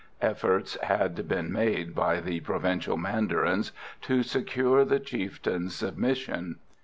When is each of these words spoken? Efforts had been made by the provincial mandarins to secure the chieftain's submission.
Efforts 0.23 0.77
had 0.81 1.27
been 1.27 1.51
made 1.53 1.93
by 1.93 2.19
the 2.19 2.39
provincial 2.39 2.97
mandarins 2.97 3.71
to 4.01 4.23
secure 4.23 4.83
the 4.83 4.99
chieftain's 4.99 5.75
submission. 5.75 6.55